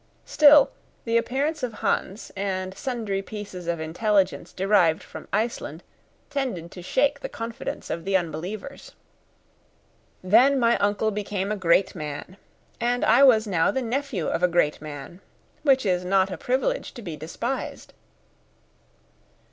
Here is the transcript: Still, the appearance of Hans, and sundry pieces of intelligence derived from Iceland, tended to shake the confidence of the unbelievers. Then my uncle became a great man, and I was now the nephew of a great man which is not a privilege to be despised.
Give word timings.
Still, 0.25 0.71
the 1.05 1.15
appearance 1.15 1.61
of 1.61 1.73
Hans, 1.73 2.31
and 2.35 2.75
sundry 2.75 3.21
pieces 3.21 3.67
of 3.67 3.79
intelligence 3.79 4.51
derived 4.51 5.03
from 5.03 5.27
Iceland, 5.31 5.83
tended 6.31 6.71
to 6.71 6.81
shake 6.81 7.19
the 7.19 7.29
confidence 7.29 7.91
of 7.91 8.03
the 8.03 8.17
unbelievers. 8.17 8.93
Then 10.23 10.59
my 10.59 10.75
uncle 10.79 11.11
became 11.11 11.51
a 11.51 11.55
great 11.55 11.93
man, 11.93 12.37
and 12.79 13.05
I 13.05 13.21
was 13.21 13.45
now 13.45 13.69
the 13.69 13.83
nephew 13.83 14.25
of 14.27 14.41
a 14.41 14.47
great 14.47 14.81
man 14.81 15.21
which 15.61 15.85
is 15.85 16.03
not 16.03 16.31
a 16.31 16.35
privilege 16.37 16.95
to 16.95 17.03
be 17.03 17.15
despised. 17.15 17.93